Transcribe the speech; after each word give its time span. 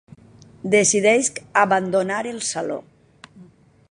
Decideix 0.75 1.29
abandonar 1.65 2.23
el 2.33 2.41
saló? 2.49 2.81